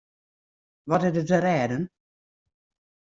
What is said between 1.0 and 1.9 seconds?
is der te rêden?